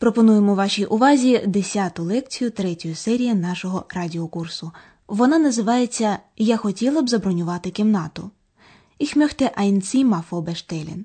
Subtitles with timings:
[0.00, 4.72] пропонуємо вашій увазі 10-ту лекцію третьої серії нашого радіокурсу.
[5.08, 8.30] Вона називається Я хотіла б забронювати кімнату.
[9.00, 11.04] Ich möchte ein Zimmer vorbestellen.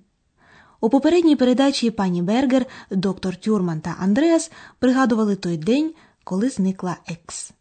[0.81, 7.51] У попередній передачі пані Бергер, доктор Тюрман та Андреас пригадували той день, коли зникла Екс.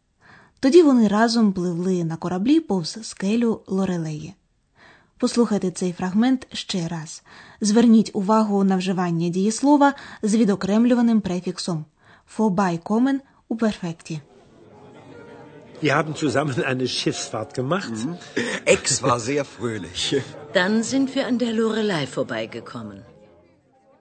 [0.61, 4.34] Тоді вони разом пливли на кораблі повз скелю Лорелеї.
[5.24, 7.23] Послухайте цей фрагмент ще раз.
[7.60, 11.84] Зверніть увагу на вживання дієслова з відокремлюваним префіксом
[12.39, 14.20] «vorbeikommen» у перфекті.
[15.83, 17.92] Wir haben zusammen eine Schiffsfahrt gemacht.
[18.66, 20.22] Ex war sehr fröhlich.
[20.55, 22.98] Dann sind wir an der Lorelei vorbeigekommen.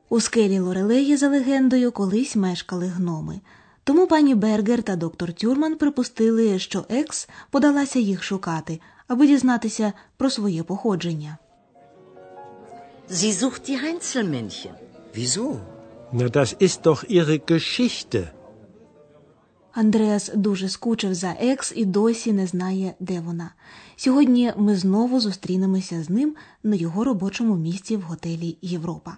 [0.09, 3.39] У скелі Лорелеї, за легендою, колись мешкали гноми.
[3.83, 10.29] Тому пані Бергер та доктор Тюрман припустили, що Екс подалася їх шукати, аби дізнатися про
[10.29, 11.37] своє походження.
[13.09, 14.73] Sie sucht die Heinzelmännchen.
[15.13, 15.59] Wieso?
[16.11, 18.31] Na, das ist doch ihre Geschichte.
[19.73, 23.51] Андреас дуже скучив за Екс і досі не знає, де вона.
[23.95, 29.17] Сьогодні ми знову зустрінемося з ним на його робочому місці в готелі Європа.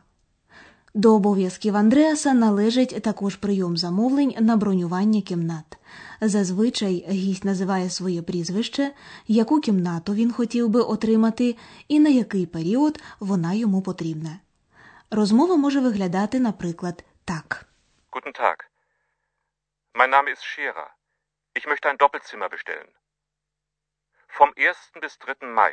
[0.94, 5.78] До обов'язків Андреаса належить також прийом замовлень на бронювання кімнат.
[6.22, 8.92] Зазвичай гість називає своє прізвище,
[9.28, 11.56] яку кімнату він хотів би отримати
[11.88, 14.40] і на який період вона йому потрібна.
[15.12, 17.66] Розмова може виглядати, наприклад, так.
[18.12, 18.58] Guten Tag.
[19.94, 20.88] Mein Name ist Scherer.
[21.58, 22.92] Ich möchte ein Doppelzimmer bestellen.
[24.38, 24.76] Vom 1.
[25.02, 25.36] bis 3.
[25.42, 25.72] Mai.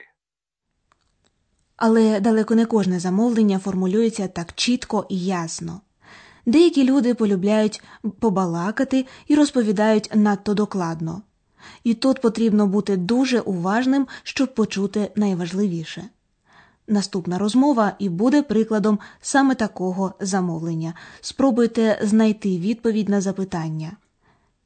[1.76, 5.80] Але далеко не кожне замовлення формулюється так чітко і ясно.
[6.46, 7.82] Деякі люди полюбляють
[8.18, 11.22] побалакати і розповідають надто докладно.
[11.84, 16.04] І тут потрібно бути дуже уважним, щоб почути найважливіше.
[16.88, 20.94] Наступна розмова і буде прикладом саме такого замовлення.
[21.20, 23.92] Спробуйте знайти відповідь на запитання,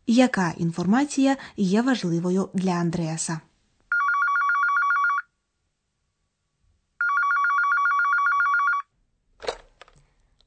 [0.06, 3.40] яка інформація є важливою для Андреаса.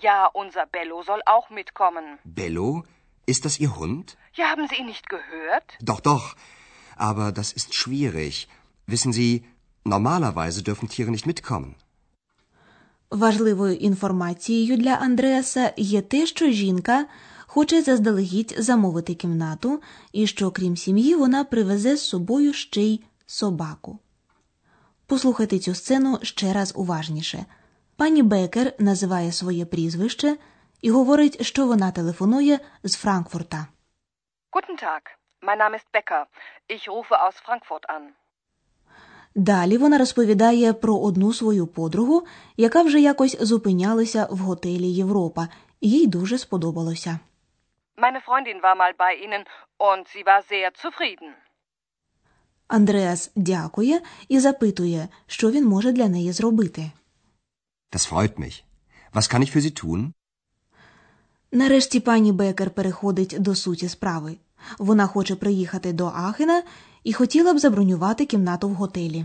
[0.00, 2.18] Ja, unser Bello soll auch mitkommen.
[2.24, 2.84] Bello?
[3.26, 4.16] Ist das Ihr Hund?
[4.34, 5.68] Ja, haben Sie ihn nicht gehört?
[5.80, 6.34] Doch, doch.
[6.96, 8.48] Aber das ist schwierig.
[8.86, 9.44] Wissen Sie,
[9.84, 11.74] normalerweise dürfen Tiere nicht mitkommen.
[13.10, 17.06] Важливою інформацією для Андреаса є те, що жінка
[17.46, 19.82] хоче заздалегідь замовити кімнату,
[20.12, 23.98] і що, крім сім'ї, вона привезе з собою ще й собаку.
[25.06, 27.46] Послухайте цю сцену ще раз уважніше.
[27.98, 30.36] Пані Бекер називає своє прізвище
[30.82, 33.66] і говорить, що вона телефонує з Франкфурта.
[34.52, 35.02] Guten Tag,
[35.42, 36.24] mein Name ist Becker.
[36.74, 38.02] Ich rufe aus Frankfurt an.
[39.34, 42.26] Далі вона розповідає про одну свою подругу,
[42.56, 45.48] яка вже якось зупинялася в готелі Європа,
[45.80, 47.18] їй дуже сподобалося.
[47.96, 49.44] Meine Freundin war mal bei Ihnen
[49.78, 51.30] und sie war sehr zufrieden.
[52.68, 56.90] Андреас дякує і запитує, що він може для неї зробити.
[57.90, 58.64] Das freut mich.
[59.12, 60.12] Was kann ich für Sie tun?
[61.52, 64.36] Нарешті пані Бекер переходить до суті справи.
[64.78, 66.62] Вона хоче приїхати до Ахена
[67.04, 69.24] і хотіла б забронювати кімнату в готелі.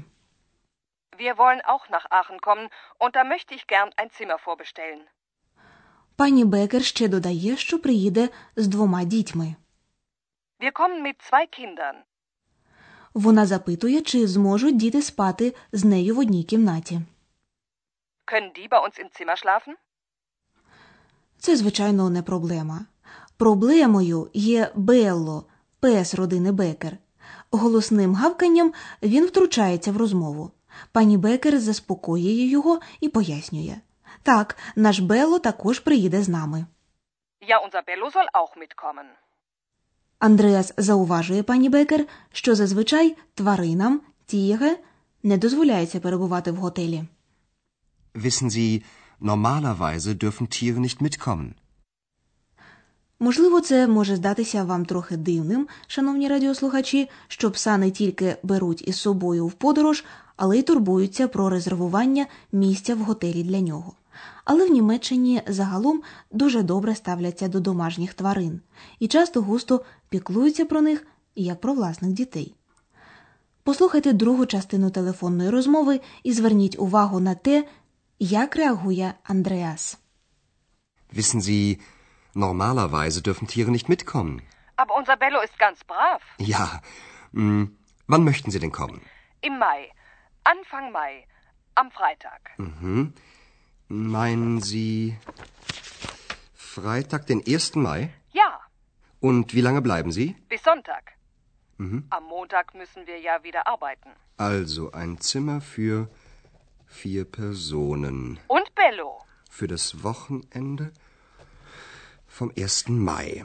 [1.19, 2.67] Wir wollen auch nach Aachen kommen
[2.99, 5.01] und da möchte ich gern ein Zimmer vorbestellen.
[6.15, 9.55] Пані Бекер ще додає, що приїде з двома дітьми.
[10.59, 11.95] Wir kommen mit zwei Kindern.
[13.13, 17.01] Вона запитує, чи зможуть діти спати з нею в одній кімнаті.
[18.25, 19.75] Können die bei uns im Zimmer schlafen?
[21.37, 22.85] Це, звичайно, не проблема.
[23.37, 25.45] Проблемою є Белло,
[25.79, 26.97] пес родини Бекер.
[27.51, 28.73] Голосним гавканням
[29.03, 30.51] він втручається в розмову.
[30.91, 33.75] Пані Бекер заспокоює його і пояснює.
[34.23, 36.65] Так, наш Белло також приїде з нами.
[37.49, 39.05] Ja, unser Bello soll auch mitkommen.
[40.19, 44.77] Андреас зауважує пані Бекер, що зазвичай тваринам тіге
[45.23, 47.03] не дозволяється перебувати в готелі.
[48.15, 48.83] Wissen Sie,
[49.19, 51.55] normalerweise dürfen Tiere nicht mitkommen.
[53.19, 58.95] Можливо, це може здатися вам трохи дивним, шановні радіослухачі, що пса не тільки беруть із
[58.95, 60.03] собою в подорож,
[60.35, 63.93] але й турбуються про резервування місця в готелі для нього.
[64.45, 66.01] Але в Німеччині загалом
[66.31, 68.61] дуже добре ставляться до домашніх тварин
[68.99, 72.55] і часто густо піклуються про них як про власних дітей.
[73.63, 77.65] Послухайте другу частину телефонної розмови і зверніть увагу на те,
[78.19, 79.97] Jak reaguje Andreas?
[81.09, 81.81] Wissen Sie,
[82.33, 84.41] normalerweise dürfen Tiere nicht mitkommen.
[84.75, 86.21] Aber unser Bello ist ganz brav.
[86.37, 86.81] Ja.
[87.33, 87.77] Hm,
[88.07, 89.01] wann möchten Sie denn kommen?
[89.41, 89.91] Im Mai.
[90.43, 91.25] Anfang Mai.
[91.75, 92.51] Am Freitag.
[92.57, 93.13] Mhm.
[93.87, 95.17] Meinen Sie
[96.53, 97.75] Freitag, den 1.
[97.75, 98.13] Mai?
[98.31, 98.59] Ja.
[99.19, 100.35] Und wie lange bleiben Sie?
[100.49, 101.13] Bis Sonntag.
[101.77, 102.05] Mhm.
[102.09, 104.09] Am Montag müssen wir ja wieder arbeiten.
[104.37, 106.09] Also ein Zimmer für
[106.86, 108.38] vier Personen.
[108.48, 109.22] Und Bello.
[109.50, 110.92] Für das Wochenende
[112.26, 112.88] vom 1.
[112.88, 113.44] Mai.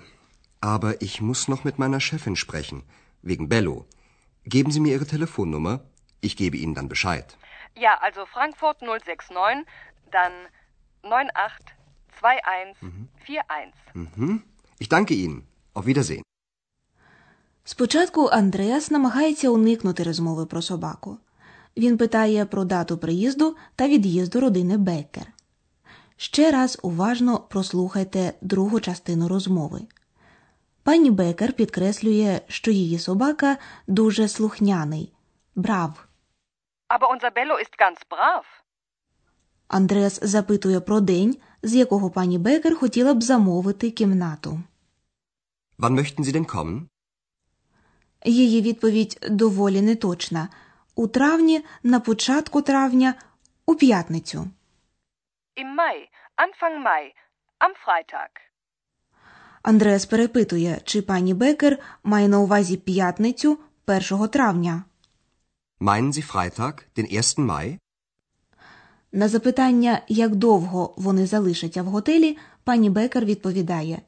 [0.62, 2.84] Aber ich muss noch mit meiner Chefin sprechen,
[3.22, 3.86] wegen Bello.
[4.46, 5.82] Geben Sie mir Ihre Telefonnummer.
[6.22, 7.38] Ich gebe Ihnen dann Bescheid.
[7.76, 9.66] Ja, also Frankfurt 069,
[10.12, 10.32] dann
[11.02, 13.74] 982141.
[13.94, 14.44] Mhm.
[14.80, 15.48] Ich danke Ihnen.
[15.74, 16.24] Auf Wiedersehen.
[17.66, 21.18] Спочатку Андреас намагається уникнути розмови про собаку.
[21.79, 25.27] Він питає про дату приїзду та від'їзду родини Беккер.
[26.17, 29.81] Ще раз уважно прослухайте другу частину розмови.
[30.83, 35.13] Пані Беккер підкреслює, що її собака дуже слухняний.
[35.55, 36.07] Брав.
[36.89, 38.43] Aber unser Bello ist ganz brav.
[39.69, 44.61] Андреас запитує про день, з якого пані Беккер хотіла б замовити кімнату.
[45.79, 46.81] Wann möchten Sie denn kommen?
[48.25, 50.49] Її відповідь доволі неточна.
[50.99, 53.15] У травні, на початку травня,
[53.67, 54.49] у п'ятницю.
[55.57, 55.97] Im Mai.
[56.37, 57.05] Anfang Mai.
[57.61, 58.31] Am Freitag.
[59.63, 64.83] Андреас перепитує, чи пані Бекер має на увазі п'ятницю 1 травня.
[65.81, 67.47] Meinen Sie Freitag, den 1.
[67.47, 67.79] Mai?
[69.13, 74.01] На запитання, як довго вони залишаться в готелі, пані Бекер відповідає: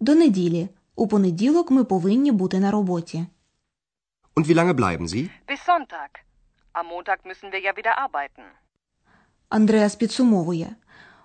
[0.00, 0.68] До неділі.
[0.96, 3.26] У понеділок ми повинні бути на роботі.
[4.36, 5.30] Und wie lange bleiben Sie?
[5.48, 6.27] Bis Sonntag.
[6.80, 8.44] Am Montag müssen wir ja wieder arbeiten.
[9.48, 10.76] Андреас підсумовує.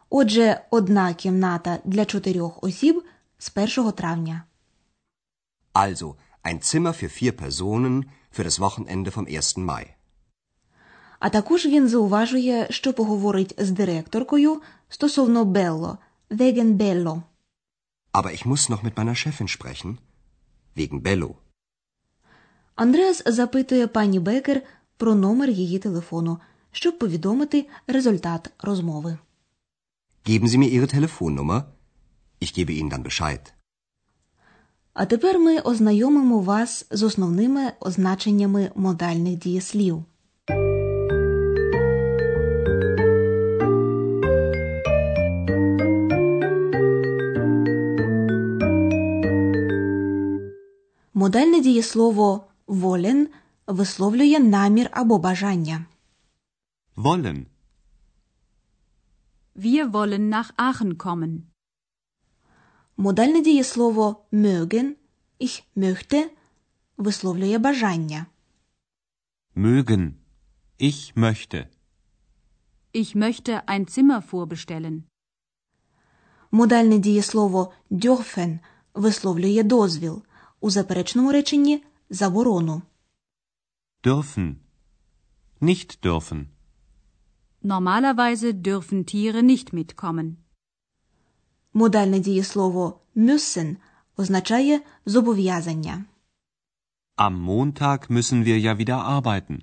[0.10, 3.04] Отже, одна кімната для чотирьох осіб
[3.38, 4.44] з 1 травня.
[5.74, 8.06] Also, ein Zimmer für vier Personen
[8.36, 9.58] für das Wochenende vom 1.
[9.58, 9.86] Mai.
[11.20, 15.98] А також він зауважує, що поговорить з директоркою стосовно Белло,
[16.30, 17.22] wegen Bello.
[18.14, 19.98] Aber ich muss noch mit meiner Chefin sprechen.
[20.78, 21.36] Wegen Bello.
[22.76, 24.62] Андреас запитує пані Бекер
[25.04, 26.38] про номер її телефону,
[26.72, 29.18] щоб повідомити результат розмови.
[30.26, 31.62] Geben Sie mir Ihre Telefonnummer.
[32.42, 33.54] Ich gebe Ihnen dann Bescheid.
[34.94, 40.04] А тепер ми ознайомимо вас з основними означеннями модальних дієслів.
[51.14, 53.28] Модальне дієслово «wollen»
[53.68, 55.86] висловлює намір або бажання.
[56.96, 57.46] Wollen.
[59.56, 61.40] Wir wollen nach Aachen kommen.
[62.98, 64.96] Модальне дієслово «mögen»
[65.40, 66.30] «ich möchte»
[66.98, 68.26] висловлює бажання.
[69.56, 70.12] Mögen.
[70.80, 71.68] Ich möchte.
[72.94, 75.02] Ich möchte ein Zimmer vorbestellen.
[76.52, 78.60] Модальне дієслово «dürfen»
[78.94, 80.24] висловлює дозвіл.
[80.60, 82.82] У заперечному реченні заборону.
[84.05, 84.61] Dürfen.
[85.61, 86.41] Nicht dürfen.
[87.63, 90.37] Normalerweise dürfen Tiere nicht mitkommen.
[91.73, 93.77] Модальне дієслово müssen
[94.17, 96.05] означає зобов'язання.
[97.17, 99.63] Am Montag müssen wir ja wieder arbeiten.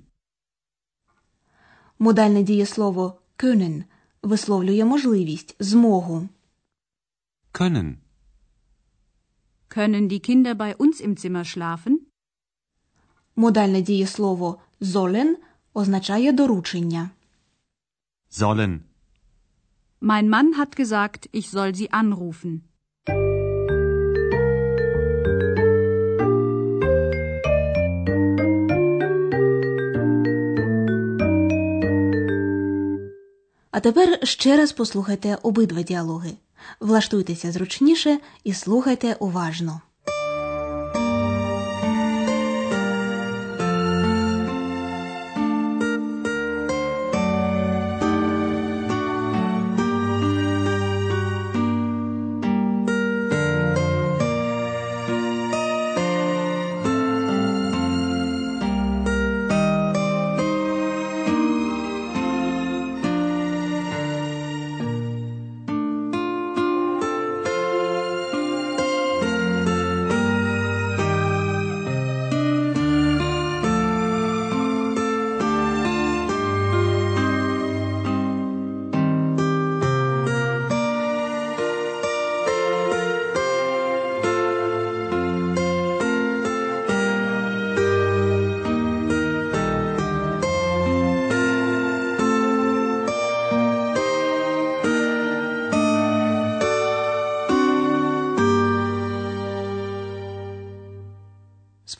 [1.98, 3.84] Модальне дієслово können
[4.22, 6.28] висловлює можливість, змогу.
[7.52, 7.94] Können.
[9.68, 11.99] Können die Kinder bei uns im Zimmer schlafen?
[13.41, 15.35] Модальне дієслово sollen
[15.73, 17.09] означає доручення.
[18.31, 18.79] Sollen.
[20.01, 22.59] Mein Mann hat gesagt, ich soll sie anrufen.
[33.71, 36.33] А тепер ще раз послухайте обидва діалоги.
[36.79, 39.81] Влаштуйтеся зручніше і слухайте уважно.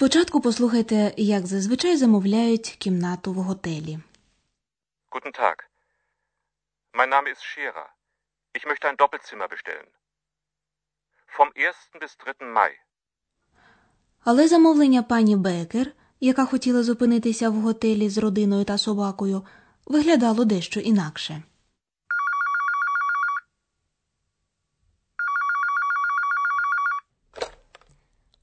[0.01, 4.00] Спочатку послухайте, як зазвичай замовляють кімнату в готелі.
[5.12, 5.55] Guten Tag.
[6.93, 7.88] Mein Name ist Scherer.
[8.58, 9.88] Ich möchte ein Doppelzimmer bestellen.
[11.38, 11.75] Vom 1.
[12.01, 12.34] bis 3.
[12.53, 12.72] Mai.
[14.24, 19.46] Але замовлення пані Бекер, яка хотіла зупинитися в готелі з родиною та собакою,
[19.86, 21.43] виглядало дещо інакше.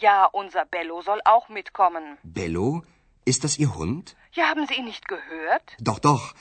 [0.00, 2.04] Ja, unser Bello soll auch mitkommen.
[2.22, 2.82] Bello?
[3.24, 4.16] Ist das Ihr Hund?
[4.32, 5.66] Ja, haben Sie ihn nicht gehört?
[5.80, 6.34] Doch, doch.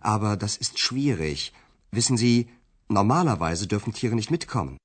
[0.00, 1.52] Aber das ist schwierig.
[1.90, 2.48] Wissen Sie,
[2.88, 4.76] normalerweise dürfen Tiere nicht mitkommen.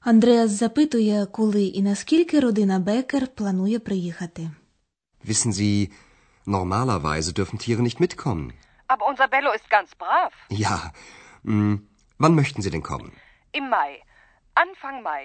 [0.00, 4.50] Андреас запитує, коли і наскільки родина Бекер планує приїхати.
[5.24, 5.90] Wissen Sie,
[6.46, 8.52] normalerweise dürfen Tiere nicht mitkommen.
[8.88, 10.32] Aber unser Bello ist ganz brav.
[10.50, 10.92] Ja.
[11.44, 11.74] Hm,
[12.18, 13.12] wann möchten Sie denn kommen?
[13.52, 13.92] Im Mai.
[14.54, 15.24] Anfang Mai.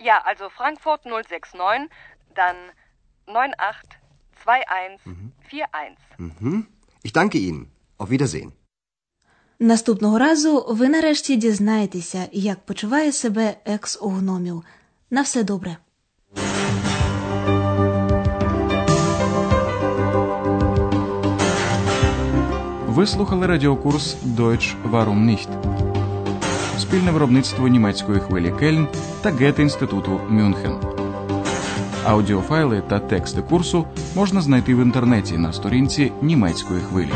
[0.00, 1.90] Ja, also Frankfurt 069,
[2.34, 2.56] dann
[3.26, 5.98] 982141.
[6.18, 6.66] Mhm.
[7.02, 7.66] Ich danke Ihnen.
[7.98, 8.52] Auf Wiedersehen.
[9.60, 14.64] Наступного разу ви нарешті дізнаєтеся, як почуває себе екс у гномів.
[15.10, 15.76] На все добре.
[22.86, 25.48] Ви слухали радіокурс Deutsch Warum nicht?
[26.78, 28.88] Спільне виробництво німецької хвилі Кельн
[29.22, 30.72] та Гете-інституту Мюнхен.
[32.04, 33.84] Аудіофайли та тексти курсу
[34.16, 37.12] можна знайти в інтернеті на сторінці німецької хвилі.